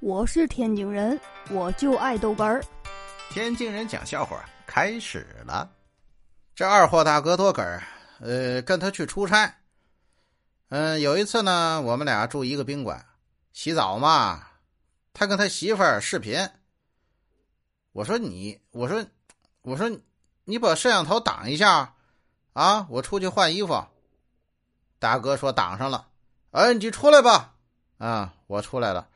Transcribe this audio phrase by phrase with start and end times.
[0.00, 1.20] 我是天津人，
[1.50, 2.62] 我就爱豆干儿。
[3.30, 5.68] 天津人讲笑话开始了。
[6.54, 7.82] 这二货大哥多根儿，
[8.20, 9.52] 呃，跟他去出差。
[10.68, 13.04] 嗯，有一次呢，我们俩住一个宾馆，
[13.52, 14.46] 洗澡嘛，
[15.12, 16.48] 他跟他媳妇儿视频。
[17.90, 19.04] 我说你，我说，
[19.62, 19.90] 我说
[20.44, 21.92] 你把摄像头挡一下
[22.52, 22.86] 啊！
[22.88, 23.84] 我出去换衣服。
[25.00, 26.06] 大哥说挡上了。
[26.52, 27.54] 哎，你出来吧。
[27.98, 29.08] 啊，我出来了。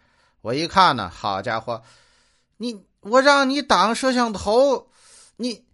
[0.43, 1.82] 我一看呢，好家伙，
[2.56, 4.91] 你我让你挡摄像头，
[5.37, 5.65] 你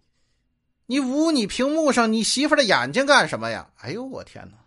[0.85, 3.67] 你捂你屏幕上你媳妇的眼睛干什么呀？
[3.77, 4.57] 哎呦，我天哪！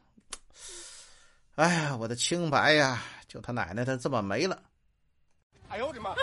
[1.55, 4.61] 哎呀，我的清白呀，就他奶奶的这么没了！
[5.69, 6.15] 哎呦我的妈！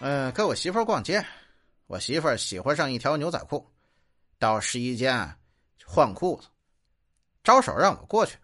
[0.00, 1.22] 嗯，跟我媳妇逛街，
[1.86, 3.70] 我媳妇喜欢上一条牛仔裤，
[4.38, 5.36] 到试衣间
[5.84, 6.48] 换裤子，
[7.44, 8.38] 招手让我过去。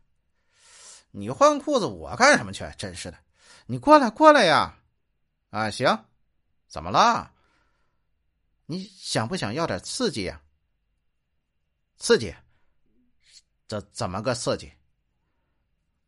[1.19, 2.71] 你换裤子，我干什么去？
[2.77, 3.17] 真是的！
[3.65, 4.77] 你过来，过来呀！
[5.49, 6.05] 啊，行，
[6.69, 7.33] 怎么了？
[8.67, 10.39] 你想不想要点刺激呀？
[11.97, 12.35] 刺激？
[13.67, 14.71] 这怎么个刺激？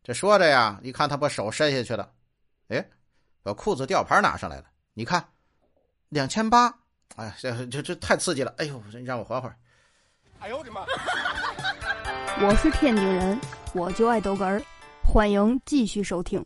[0.02, 2.12] 这说着呀，一看他把手伸下去了，
[2.68, 2.86] 哎，
[3.42, 4.66] 把裤子吊牌拿上来了。
[4.92, 5.26] 你看，
[6.10, 6.80] 两千八！
[7.16, 8.54] 哎，这这这太刺激了！
[8.58, 9.56] 哎呦，让我缓会儿。
[10.40, 10.84] 哎呦我的妈！
[12.46, 13.40] 我是天津人，
[13.72, 14.62] 我就爱逗哏儿。
[15.10, 16.44] 欢迎继续收听。